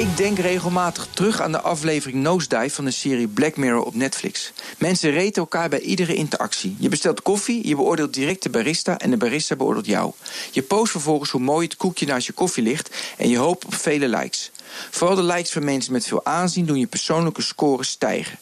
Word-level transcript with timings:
Ik 0.00 0.16
denk 0.16 0.38
regelmatig 0.38 1.08
terug 1.14 1.40
aan 1.40 1.52
de 1.52 1.60
aflevering 1.60 2.22
Nosedive 2.22 2.74
van 2.74 2.84
de 2.84 2.90
serie 2.90 3.28
Black 3.28 3.56
Mirror 3.56 3.84
op 3.84 3.94
Netflix. 3.94 4.52
Mensen 4.78 5.10
reten 5.10 5.42
elkaar 5.42 5.68
bij 5.68 5.80
iedere 5.80 6.14
interactie. 6.14 6.76
Je 6.78 6.88
bestelt 6.88 7.22
koffie, 7.22 7.68
je 7.68 7.76
beoordeelt 7.76 8.14
direct 8.14 8.42
de 8.42 8.50
barista 8.50 8.98
en 8.98 9.10
de 9.10 9.16
barista 9.16 9.56
beoordeelt 9.56 9.86
jou. 9.86 10.12
Je 10.50 10.62
post 10.62 10.90
vervolgens 10.90 11.30
hoe 11.30 11.40
mooi 11.40 11.66
het 11.66 11.76
koekje 11.76 12.06
naast 12.06 12.26
je 12.26 12.32
koffie 12.32 12.62
ligt 12.62 12.90
en 13.16 13.28
je 13.28 13.38
hoopt 13.38 13.64
op 13.64 13.74
vele 13.74 14.08
likes. 14.08 14.50
Vooral 14.90 15.16
de 15.16 15.22
likes 15.22 15.50
van 15.50 15.64
mensen 15.64 15.92
met 15.92 16.06
veel 16.06 16.24
aanzien 16.24 16.66
doen 16.66 16.78
je 16.78 16.86
persoonlijke 16.86 17.42
scores 17.42 17.88
stijgen. 17.88 18.38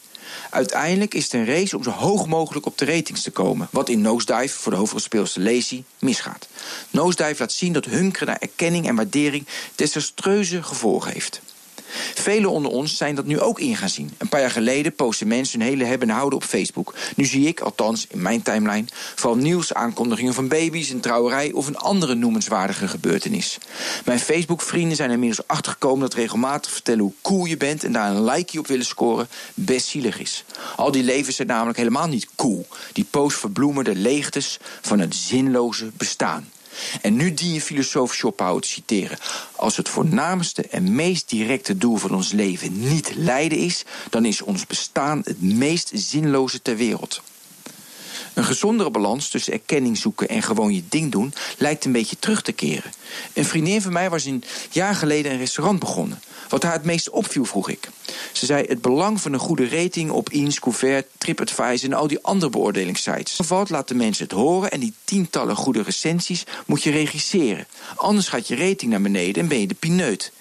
Uiteindelijk 0.49 1.13
is 1.13 1.23
het 1.23 1.33
een 1.33 1.45
race 1.45 1.77
om 1.77 1.83
zo 1.83 1.89
hoog 1.89 2.27
mogelijk 2.27 2.65
op 2.65 2.77
de 2.77 2.85
ratings 2.85 3.21
te 3.21 3.31
komen. 3.31 3.67
Wat 3.71 3.89
in 3.89 4.01
Nosedive, 4.01 4.59
voor 4.59 4.71
de 4.71 4.77
hoofdrolspeelster 4.77 5.41
Lacey, 5.41 5.83
misgaat. 5.99 6.47
Nosedive 6.89 7.39
laat 7.39 7.51
zien 7.51 7.73
dat 7.73 7.85
hunkeren 7.85 8.27
naar 8.27 8.37
erkenning 8.39 8.87
en 8.87 8.95
waardering 8.95 9.47
desastreuze 9.75 10.63
gevolgen 10.63 11.11
heeft. 11.11 11.41
Velen 12.13 12.51
onder 12.51 12.71
ons 12.71 12.97
zijn 12.97 13.15
dat 13.15 13.25
nu 13.25 13.39
ook 13.39 13.59
in 13.59 13.75
gaan 13.75 13.89
zien. 13.89 14.11
Een 14.17 14.29
paar 14.29 14.39
jaar 14.39 14.51
geleden 14.51 14.95
posten 14.95 15.27
mensen 15.27 15.59
hun 15.59 15.69
hele 15.69 15.83
hebben 15.83 16.09
en 16.09 16.15
houden 16.15 16.39
op 16.39 16.45
Facebook. 16.45 16.93
Nu 17.15 17.25
zie 17.25 17.47
ik, 17.47 17.59
althans 17.59 18.07
in 18.09 18.21
mijn 18.21 18.41
timeline, 18.41 18.85
vooral 19.15 19.37
nieuws, 19.37 19.73
aankondigingen 19.73 20.33
van 20.33 20.47
baby's, 20.47 20.89
een 20.89 20.99
trouwerij 20.99 21.51
of 21.51 21.67
een 21.67 21.77
andere 21.77 22.15
noemenswaardige 22.15 22.87
gebeurtenis. 22.87 23.57
Mijn 24.05 24.19
Facebook-vrienden 24.19 24.95
zijn 24.95 25.09
er 25.09 25.13
inmiddels 25.13 25.47
achtergekomen 25.47 25.99
dat 25.99 26.13
regelmatig 26.13 26.71
vertellen 26.71 27.01
hoe 27.01 27.13
cool 27.21 27.45
je 27.45 27.57
bent 27.57 27.83
en 27.83 27.91
daar 27.91 28.09
een 28.09 28.23
likeje 28.23 28.59
op 28.59 28.67
willen 28.67 28.85
scoren 28.85 29.27
best 29.53 29.87
zielig 29.87 30.19
is. 30.19 30.43
Al 30.75 30.91
die 30.91 31.03
levens 31.03 31.35
zijn 31.35 31.47
namelijk 31.47 31.77
helemaal 31.77 32.07
niet 32.07 32.27
cool. 32.35 32.67
Die 32.93 33.07
post 33.09 33.37
verbloemen 33.37 33.83
de 33.83 33.95
leegtes 33.95 34.59
van 34.81 34.99
het 34.99 35.15
zinloze 35.15 35.91
bestaan. 35.97 36.49
En 37.01 37.15
nu 37.15 37.33
dien 37.33 37.53
je 37.53 37.61
filosoof 37.61 38.13
Schopenhauer 38.13 38.61
te 38.61 38.67
citeren. 38.67 39.17
Als 39.55 39.77
het 39.77 39.89
voornaamste 39.89 40.61
en 40.61 40.95
meest 40.95 41.29
directe 41.29 41.77
doel 41.77 41.95
van 41.95 42.15
ons 42.15 42.31
leven 42.31 42.89
niet 42.89 43.15
lijden 43.15 43.57
is, 43.57 43.83
dan 44.09 44.25
is 44.25 44.41
ons 44.41 44.65
bestaan 44.65 45.21
het 45.23 45.41
meest 45.41 45.91
zinloze 45.93 46.61
ter 46.61 46.75
wereld. 46.75 47.21
Een 48.33 48.43
gezondere 48.43 48.91
balans 48.91 49.29
tussen 49.29 49.53
erkenning 49.53 49.97
zoeken 49.97 50.29
en 50.29 50.41
gewoon 50.41 50.73
je 50.73 50.83
ding 50.89 51.11
doen 51.11 51.33
lijkt 51.57 51.85
een 51.85 51.91
beetje 51.91 52.19
terug 52.19 52.41
te 52.41 52.51
keren. 52.51 52.91
Een 53.33 53.45
vriendin 53.45 53.81
van 53.81 53.93
mij 53.93 54.09
was 54.09 54.25
een 54.25 54.43
jaar 54.69 54.95
geleden 54.95 55.31
een 55.31 55.37
restaurant 55.37 55.79
begonnen. 55.79 56.21
Wat 56.49 56.63
haar 56.63 56.73
het 56.73 56.83
meest 56.83 57.09
opviel, 57.09 57.45
vroeg 57.45 57.69
ik. 57.69 57.89
Ze 58.31 58.45
zei 58.45 58.65
het 58.67 58.81
belang 58.81 59.21
van 59.21 59.33
een 59.33 59.39
goede 59.39 59.69
rating 59.69 60.11
op 60.11 60.29
Eens, 60.31 60.59
Couvert, 60.59 61.07
TripAdvisor 61.17 61.89
en 61.89 61.97
al 61.97 62.07
die 62.07 62.23
andere 62.23 62.51
beoordelingssites. 62.51 63.39
Valt 63.43 63.69
laten 63.69 63.97
mensen 63.97 64.23
het 64.23 64.33
horen 64.33 64.71
en 64.71 64.79
die 64.79 64.93
tientallen 65.03 65.55
goede 65.55 65.81
recensies 65.81 66.43
moet 66.65 66.83
je 66.83 66.91
regisseren. 66.91 67.67
Anders 67.95 68.27
gaat 68.27 68.47
je 68.47 68.55
rating 68.55 68.91
naar 68.91 69.01
beneden 69.01 69.43
en 69.43 69.49
ben 69.49 69.59
je 69.59 69.67
de 69.67 69.73
pineut. 69.73 70.31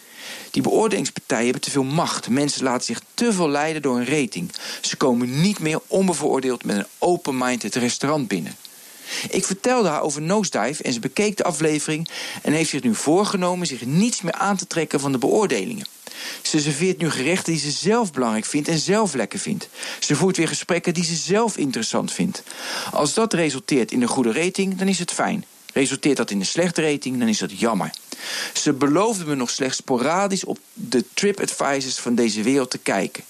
Die 0.50 0.62
beoordelingspartijen 0.62 1.44
hebben 1.44 1.62
te 1.62 1.70
veel 1.70 1.84
macht. 1.84 2.28
Mensen 2.28 2.64
laten 2.64 2.84
zich 2.84 3.00
te 3.14 3.32
veel 3.32 3.48
leiden 3.48 3.82
door 3.82 3.96
een 3.96 4.06
rating. 4.06 4.52
Ze 4.80 4.96
komen 4.96 5.40
niet 5.40 5.58
meer 5.58 5.80
onbevooroordeeld 5.86 6.64
met 6.64 6.76
een 6.76 6.86
open 6.98 7.38
mind 7.38 7.62
het 7.62 7.74
restaurant 7.74 8.28
binnen. 8.28 8.56
Ik 9.30 9.44
vertelde 9.44 9.88
haar 9.88 10.03
over 10.03 10.22
Nosedive 10.22 10.82
en 10.82 10.92
ze 10.92 11.00
bekeek 11.00 11.36
de 11.36 11.44
aflevering 11.44 12.08
en 12.42 12.53
heeft 12.53 12.70
zich 12.70 12.82
nu 12.82 12.94
voorgenomen 12.94 13.66
zich 13.66 13.86
niets 13.86 14.22
meer 14.22 14.32
aan 14.32 14.56
te 14.56 14.66
trekken 14.66 15.00
van 15.00 15.12
de 15.12 15.19
beoordelingen. 15.19 15.86
Ze 16.42 16.60
serveert 16.60 16.98
nu 16.98 17.10
gerechten 17.10 17.53
die 17.53 17.62
ze 17.62 17.70
zelf 17.70 18.12
belangrijk 18.12 18.44
vindt 18.44 18.69
en 18.69 18.78
zelf 18.78 19.14
lekker 19.14 19.38
vindt. 19.38 19.69
Ze 19.98 20.16
voert 20.16 20.36
weer 20.36 20.48
gesprekken 20.48 20.94
die 20.94 21.04
ze 21.04 21.14
zelf 21.14 21.56
interessant 21.56 22.12
vindt. 22.12 22.42
Als 22.92 23.14
dat 23.14 23.32
resulteert 23.32 23.92
in 23.92 24.03
een 24.03 24.08
goede 24.08 24.32
rating, 24.32 24.78
dan 24.78 24.88
is 24.88 24.98
het 24.98 25.12
fijn. 25.12 25.44
Resulteert 25.72 26.16
dat 26.16 26.30
in 26.30 26.40
een 26.40 26.46
slechte 26.46 26.90
rating, 26.90 27.18
dan 27.18 27.28
is 27.28 27.38
dat 27.38 27.58
jammer. 27.58 27.90
Ze 28.52 28.72
beloofde 28.72 29.24
me 29.24 29.34
nog 29.34 29.50
slechts 29.50 29.76
sporadisch 29.76 30.44
op 30.44 30.58
de 30.72 31.04
TripAdvisors 31.14 31.98
van 31.98 32.14
deze 32.14 32.42
wereld 32.42 32.70
te 32.70 32.78
kijken. 32.78 33.24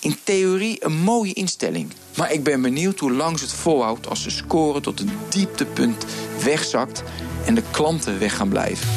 In 0.00 0.16
theorie 0.22 0.84
een 0.84 0.96
mooie 0.96 1.32
instelling. 1.32 1.92
Maar 2.16 2.32
ik 2.32 2.42
ben 2.42 2.62
benieuwd 2.62 2.98
hoe 2.98 3.12
lang 3.12 3.38
ze 3.38 3.44
het 3.44 3.54
volhoudt 3.54 4.08
als 4.08 4.22
ze 4.22 4.30
scoren 4.30 4.82
tot 4.82 5.00
een 5.00 5.10
dieptepunt 5.28 6.04
wegzakt 6.42 7.02
en 7.46 7.54
de 7.54 7.62
klanten 7.70 8.18
weg 8.18 8.36
gaan 8.36 8.48
blijven. 8.48 8.88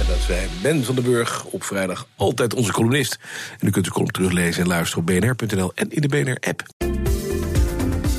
En 0.00 0.06
dat 0.06 0.18
zei 0.26 0.48
Ben 0.62 0.84
van 0.84 0.94
den 0.94 1.04
Burg 1.04 1.44
op 1.44 1.64
vrijdag 1.64 2.06
altijd 2.16 2.54
onze 2.54 2.72
columnist. 2.72 3.18
En 3.58 3.66
u 3.66 3.70
kunt 3.70 3.84
de 3.84 3.90
column 3.90 4.10
teruglezen 4.10 4.62
en 4.62 4.68
luisteren 4.68 5.00
op 5.00 5.06
bnr.nl 5.06 5.72
en 5.74 5.90
in 5.90 6.00
de 6.00 6.08
BNR-app. 6.08 6.62